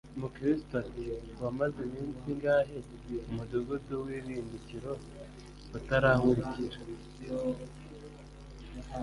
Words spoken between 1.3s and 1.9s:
“Wamaze